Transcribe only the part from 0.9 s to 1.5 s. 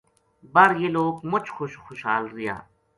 لوک مُچ